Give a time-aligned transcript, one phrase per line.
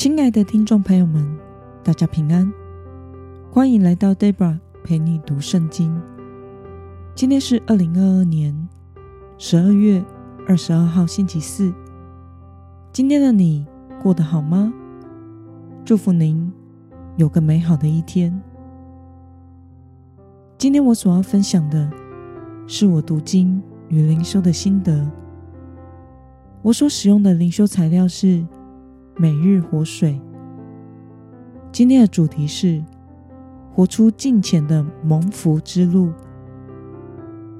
[0.00, 1.28] 亲爱的听众朋友们，
[1.84, 2.50] 大家平安，
[3.50, 5.94] 欢迎来到 Debra 陪你读圣经。
[7.14, 8.66] 今天是二零二二年
[9.36, 10.02] 十二月
[10.48, 11.70] 二十二号，星期四。
[12.94, 13.66] 今天的你
[14.02, 14.72] 过得好吗？
[15.84, 16.50] 祝福您
[17.18, 18.40] 有个美好的一天。
[20.56, 21.90] 今天我所要分享的
[22.66, 25.06] 是我读经与灵修的心得。
[26.62, 28.42] 我所使用的灵修材料是
[29.20, 30.18] 每日活水。
[31.70, 32.82] 今天的主题是
[33.70, 36.10] 活出敬虔的蒙福之路。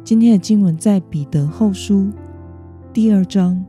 [0.03, 2.09] 今天的经文在彼得后书
[2.95, 3.63] 第二章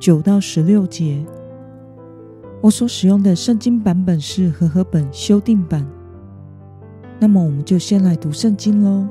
[0.00, 1.22] 九到十六节。
[2.62, 5.86] 我所使用的圣经版本是和合本修订版。
[7.20, 9.06] 那么，我们就先来读圣经喽。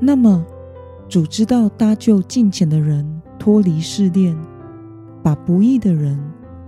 [0.00, 0.44] 那么。
[1.08, 4.36] 主知道搭救敬虔的人脱离试炼，
[5.26, 6.16] 把不义的人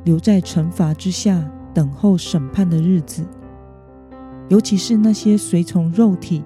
[0.02, 3.24] 留在惩罚之下，等候审判的日子。
[4.48, 6.42] 尤其是那些随从肉体、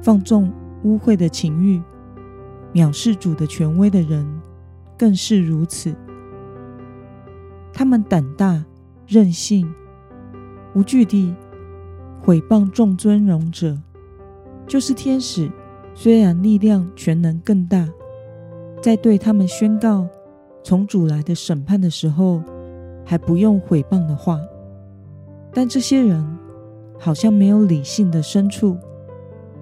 [0.00, 0.50] 放纵
[0.84, 1.82] 污秽的情欲、
[2.72, 4.26] 藐视主的权威的人，
[4.96, 5.94] 更是如此。
[7.74, 8.64] 他们胆大、
[9.06, 9.70] 任性、
[10.74, 11.34] 无惧地
[12.22, 13.78] 毁谤众尊荣者，
[14.66, 15.52] 就是天使。
[15.92, 17.86] 虽然力量权能更大，
[18.80, 20.08] 在对他们宣告
[20.62, 22.42] 从主来的审判的时候，
[23.04, 24.40] 还不用毁谤的话，
[25.52, 26.24] 但这些人
[26.98, 28.76] 好像没有理性的深处，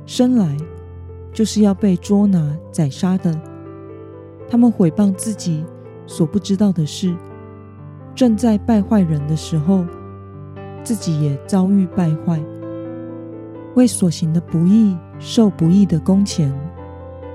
[0.06, 0.56] 生来
[1.32, 3.38] 就是要被捉拿宰杀的。
[4.48, 5.64] 他们毁谤自己
[6.06, 7.14] 所不知道的事，
[8.14, 9.84] 正在败坏人的时候，
[10.82, 12.40] 自己也遭遇败坏，
[13.74, 14.96] 为所行的不义。
[15.22, 16.50] 受不义的工钱，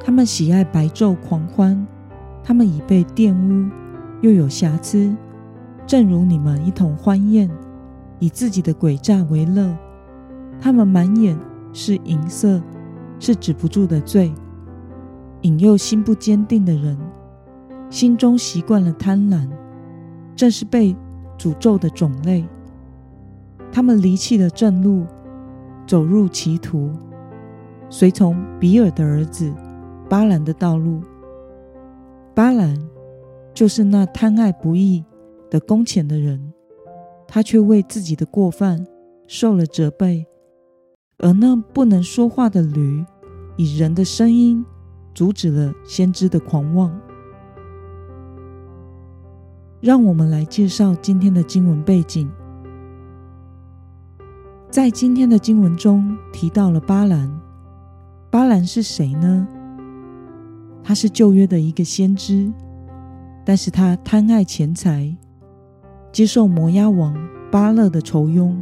[0.04, 1.86] 他们喜爱白昼狂欢，
[2.48, 3.68] 他们已被玷污，
[4.22, 5.16] 又有瑕疵，
[5.88, 7.50] 正如你们一同欢宴，
[8.20, 9.76] 以自己的诡诈为乐。
[10.62, 11.36] 他们满眼
[11.74, 12.62] 是淫色，
[13.20, 14.32] 是止不住的罪，
[15.42, 16.96] 引诱心不坚定的人，
[17.90, 19.50] 心中习惯了贪婪，
[20.36, 20.96] 正是被
[21.40, 22.46] 诅咒的种类。
[23.72, 25.04] 他们离弃了正路，
[25.88, 26.92] 走入歧途。
[27.90, 29.52] 随从比尔的儿子
[30.08, 31.02] 巴兰的道路，
[32.36, 32.78] 巴兰
[33.54, 35.06] 就是那贪爱不义
[35.50, 36.54] 的工钱的人，
[37.26, 38.86] 他却为自己的过犯
[39.26, 40.26] 受了责备；
[41.20, 43.06] 而那不能说话的驴，
[43.56, 44.66] 以人的声音
[45.14, 46.94] 阻止了先知的狂妄。
[49.80, 52.30] 让我们来介绍今天的经文背景，
[54.70, 57.32] 在今天的经文中提到了巴兰。
[58.30, 59.48] 巴兰是谁呢？
[60.88, 62.54] 他是旧约的一个先知，
[63.44, 65.18] 但是他贪爱钱财，
[66.12, 67.18] 接受摩押王
[67.52, 68.56] 巴勒的酬庸，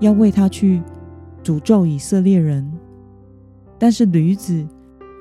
[0.00, 0.82] 要为他去
[1.44, 2.68] 诅咒以色列人，
[3.78, 4.66] 但是驴子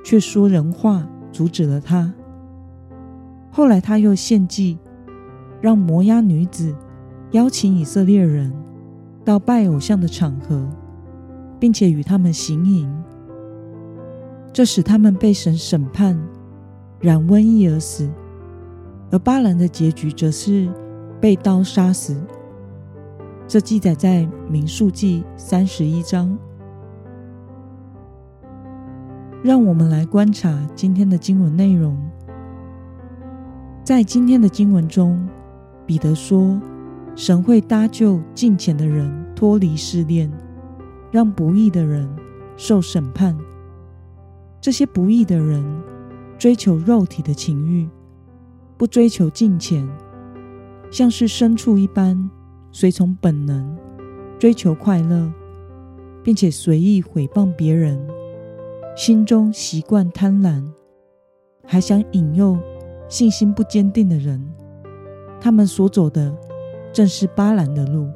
[0.04, 2.12] 却说人话，阻止了他。
[3.52, 4.80] 后来他又献计，
[5.62, 6.76] 让摩押女子
[7.34, 8.52] 邀请以色列人
[9.24, 10.68] 到拜偶像的场合，
[11.60, 12.92] 并且与他们行淫。
[14.56, 16.18] 这使他们被神审判，
[17.02, 18.10] 染瘟疫而死，
[19.12, 20.72] 而巴兰的结局则是
[21.20, 22.16] 被刀杀死。
[23.46, 26.40] 这记载在民数记三十一章。
[29.44, 31.98] 让我们来观察今天的经文内容。
[33.84, 35.28] 在今天的经文中，
[35.86, 36.58] 彼得说，
[37.14, 40.32] 神会搭救敬虔的人脱离试炼，
[41.12, 42.10] 让不义的人
[42.56, 43.38] 受审判。
[44.66, 45.64] 这些不义的人
[46.40, 47.88] 追求肉体的情欲，
[48.78, 49.88] 不追求敬虔，
[50.90, 52.32] 像是牲畜一般，
[52.72, 53.78] 随从本能，
[54.40, 55.32] 追求快乐，
[56.24, 58.10] 并且随意毁谤别人，
[58.98, 60.66] 心中习惯贪婪，
[61.68, 62.58] 还想引诱
[63.08, 64.44] 信心不坚定的人。
[65.40, 66.36] 他们所走的
[66.92, 68.10] 正是巴兰的路。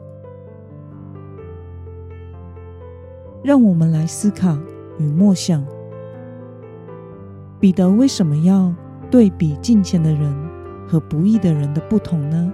[3.43, 4.57] 让我们来思考
[4.97, 5.63] 与默想。
[7.59, 8.73] 彼得为什么要
[9.11, 10.33] 对比敬虔的人
[10.87, 12.53] 和不义的人的不同呢？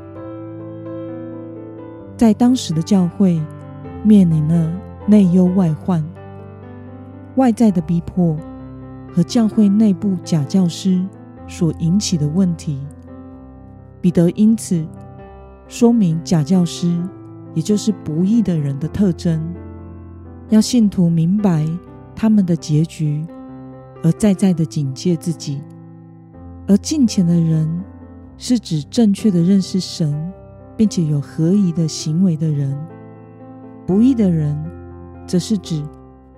[2.17, 3.39] 在当时的教会
[4.03, 4.73] 面临了
[5.05, 6.03] 内忧外患、
[7.35, 8.35] 外在的逼迫
[9.13, 11.05] 和教会内部假教师
[11.47, 12.79] 所引起的问题。
[14.01, 14.83] 彼得因此
[15.67, 16.99] 说明假教师，
[17.53, 19.53] 也就是不义的人的特征，
[20.49, 21.67] 要信徒明白
[22.15, 23.23] 他们的结局。
[24.05, 25.63] 而再再的警戒自己，
[26.67, 27.67] 而敬虔的人
[28.37, 30.31] 是指正确的认识神，
[30.77, 32.71] 并且有合宜的行为的人；
[33.87, 34.55] 不义的人，
[35.25, 35.83] 则是指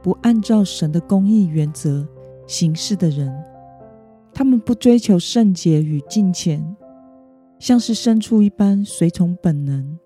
[0.02, 2.08] 不按照神的公义原则
[2.48, 3.30] 行事的人。
[4.34, 6.78] 他们不追求圣洁与敬虔，
[7.60, 10.00] 像是牲畜一般随从本能，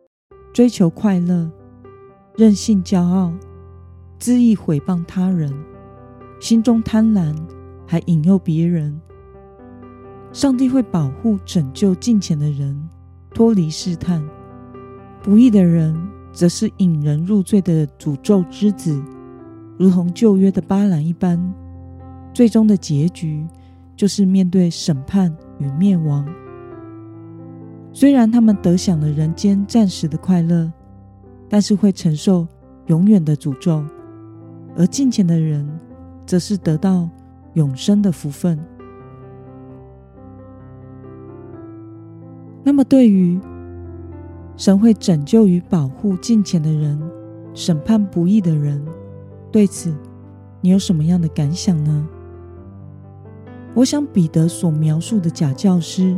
[0.52, 1.52] 追求快乐，
[2.38, 3.32] 任性骄傲，
[4.20, 5.54] 恣意毁谤他人，
[6.42, 7.36] 心中贪婪，
[7.86, 9.00] 还引诱别人。
[10.34, 12.76] 上帝会保护、拯救近前的人
[13.32, 14.28] 脱离试探，
[15.22, 15.96] 不义的人
[16.34, 19.00] 则是引人入罪的诅咒之子，
[19.78, 21.40] 如同旧约的巴兰一般，
[22.34, 23.46] 最终的结局
[23.96, 26.28] 就是面对审判与灭亡。
[27.94, 30.74] 虽然他们得享了人间暂时的快乐，
[31.48, 32.48] 但是会承受
[32.88, 33.86] 永远的诅咒，
[34.76, 35.70] 而近前的人
[36.32, 37.10] 则是得到
[37.56, 38.58] 永生的福分。
[42.64, 43.38] 那么，对于
[44.56, 46.98] 神会拯救与保护敬虔的人，
[47.54, 48.82] 审判不义的人，
[49.52, 49.94] 对此
[50.62, 52.08] 你有什么样的感想呢？
[53.74, 56.18] 我想彼得所描述的假教师、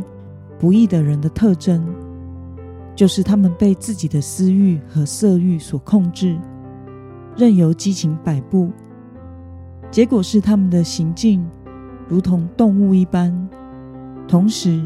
[0.60, 1.84] 不义的人的特征，
[2.94, 6.38] 就是他们被自己的私欲和色欲所控制，
[7.36, 8.70] 任由激情摆布，
[9.90, 11.44] 结果是他们的行径
[12.08, 13.48] 如同动物一般，
[14.26, 14.82] 同时，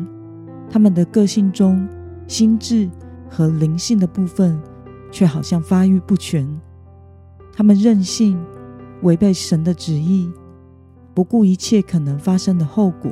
[0.71, 1.89] 他们的个性中，
[2.27, 2.89] 心智
[3.29, 4.61] 和灵性的部分
[5.11, 6.49] 却好像发育不全。
[7.53, 8.39] 他们任性，
[9.03, 10.31] 违背神的旨意，
[11.15, 13.11] 不顾一切可能发生的后果。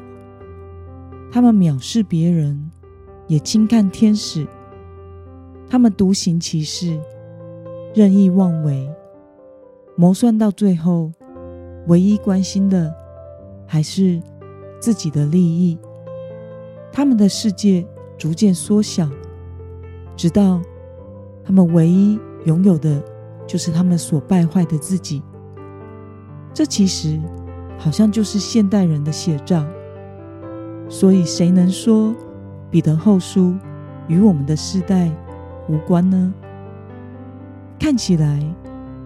[1.32, 2.70] 他们藐视别人，
[3.26, 4.46] 也轻看天使。
[5.68, 6.96] 他们独行其事，
[7.92, 8.88] 任意妄为，
[9.96, 11.10] 谋算到最后，
[11.86, 12.94] 唯一关心的
[13.66, 14.20] 还是
[14.80, 15.78] 自己的利益。
[16.92, 17.86] 他们的世界
[18.16, 19.08] 逐渐缩小，
[20.16, 20.60] 直到
[21.44, 23.02] 他们唯一拥有的，
[23.46, 25.22] 就是他们所败坏的自己。
[26.54, 27.20] 这其实
[27.78, 29.64] 好像就是现代人的写照。
[30.88, 32.14] 所以，谁能说
[32.70, 33.54] 彼得后书
[34.08, 35.10] 与我们的世代
[35.68, 36.32] 无关呢？
[37.78, 38.40] 看起来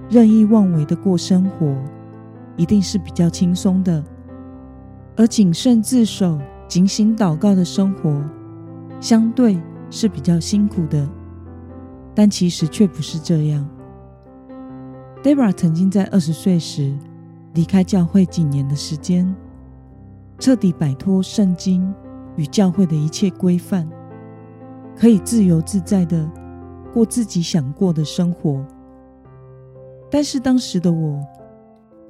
[0.09, 1.75] 任意妄为的过生活，
[2.61, 4.05] 一定是比较轻松的，
[5.17, 6.39] 而谨慎自守。
[6.69, 8.23] 警醒祷告的生活，
[9.01, 9.59] 相对
[9.91, 11.09] 是比较辛苦的，
[12.15, 13.69] 但其实却不是这样。
[15.21, 16.97] Debra 曾经在二十岁时
[17.55, 19.35] 离开教会几年的时间，
[20.39, 21.93] 彻底摆脱圣经
[22.37, 23.89] 与教会的一切规范，
[24.97, 26.31] 可以自由自在的
[26.95, 28.65] 过自己想过的生活。
[30.09, 31.21] 但是当时的我，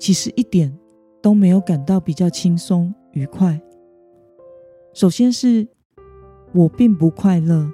[0.00, 0.74] 其实一点
[1.20, 3.60] 都没有感到比较轻松愉快。
[4.94, 5.68] 首先是
[6.54, 7.70] 我并不快乐，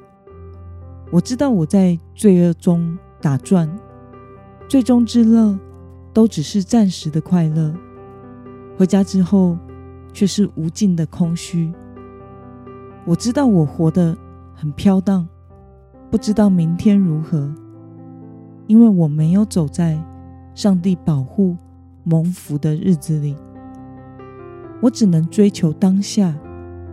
[1.12, 3.70] 我知道我在罪恶中打转，
[4.68, 5.56] 最终之乐
[6.12, 7.72] 都只是暂时的快乐，
[8.76, 9.56] 回家之后
[10.12, 11.72] 却是无尽的空虚。
[13.04, 14.18] 我知道我活得
[14.52, 15.28] 很飘荡，
[16.10, 17.54] 不知道明天如何，
[18.66, 19.96] 因为我没有走在
[20.56, 21.56] 上帝保护
[22.08, 23.34] 蒙福的日子里，
[24.80, 26.32] 我只能追求当下。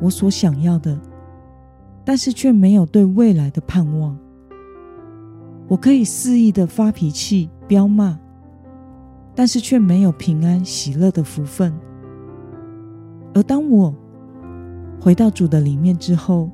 [0.02, 1.00] 我所想要的，
[2.04, 4.18] 但是却没有对未来的盼望。
[5.68, 8.20] 我可以肆意的发脾气、飙骂，
[9.36, 11.72] 但是却没有平安喜乐的福分。
[13.36, 13.94] 而当我
[15.00, 16.50] 回到主的里面之后，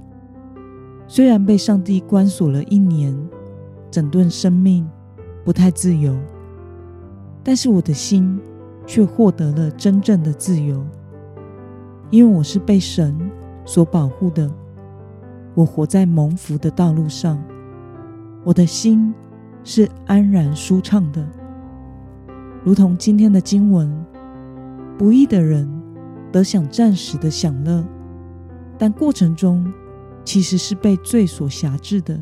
[1.07, 3.17] 虽然被上帝关锁了一年，
[3.89, 4.87] 整顿生命，
[5.45, 6.15] 不太自由，
[7.41, 8.39] 但是我的心
[8.89, 10.83] 却获得了真正的自由。
[12.09, 13.15] 因为我是被神
[13.63, 14.51] 所保护的，
[15.53, 17.39] 我活在蒙福的道路上，
[18.43, 19.13] 我的心
[19.63, 21.23] 是安然舒畅的，
[22.63, 23.93] 如同今天的经文：
[24.97, 25.69] 不义的人
[26.31, 27.85] 得享暂时的享乐，
[28.75, 29.71] 但过程中
[30.25, 32.19] 其实是被罪所辖制的，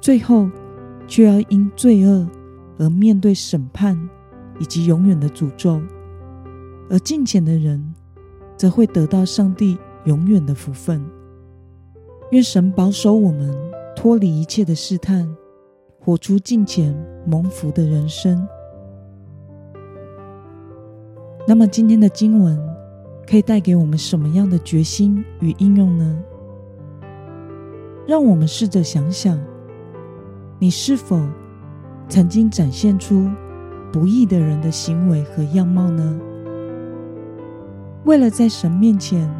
[0.00, 0.50] 最后
[1.06, 2.26] 却要因罪恶
[2.80, 3.96] 而面对审判
[4.58, 5.80] 以及永远的诅咒，
[6.88, 7.94] 而敬虔的人。
[8.54, 11.04] 则会得到上帝永远的福分。
[12.30, 13.52] 愿神保守我们
[13.96, 15.28] 脱离一切的试探，
[15.98, 16.94] 活出敬虔
[17.26, 18.46] 蒙福的人生。
[21.48, 22.56] 那么，今天的经文
[23.26, 26.22] 可以带给我们什么样的决心与应用呢？
[28.06, 29.36] 让我们试着想想，
[30.60, 31.20] 你是否
[32.08, 33.28] 曾经展现出
[33.92, 36.18] 不义的人的行为和样貌呢？
[38.04, 39.30] 为了在神面前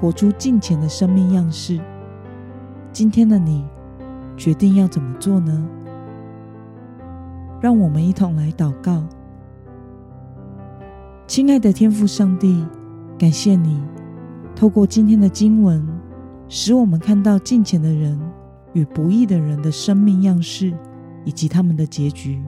[0.00, 1.80] 活出敬虔的生命样式，
[2.92, 3.64] 今天的你
[4.36, 5.66] 决定要怎么做呢？
[7.60, 9.02] 让我们一同来祷告。
[11.26, 12.66] 亲爱的天父上帝，
[13.16, 13.80] 感谢你
[14.54, 15.86] 透过今天的经文，
[16.48, 18.20] 使我们看到敬虔的人
[18.74, 20.76] 与不义的人的生命样式
[21.24, 22.44] 以及他们的结局。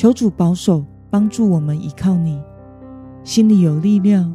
[0.00, 2.42] 求主保守，帮助我们依靠你，
[3.22, 4.34] 心里有力量，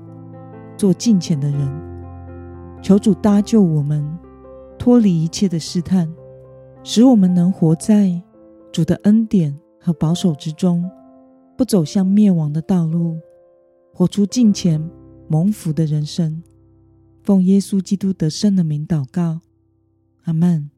[0.77, 2.79] 做敬虔的人。
[2.83, 4.07] 求主搭救我们，
[4.77, 6.07] 脱离一切的试探，
[6.83, 8.21] 使我们能活在
[8.71, 10.87] 主的恩典和保守之中，
[11.57, 13.17] 不走向灭亡的道路，
[13.91, 14.87] 活出敬虔
[15.27, 16.43] 蒙福的人生。
[17.23, 19.39] 奉耶稣基督得胜的名祷告，
[20.25, 20.69] 阿门。